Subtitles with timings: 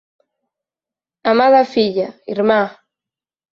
[1.31, 2.61] amada filla, irmá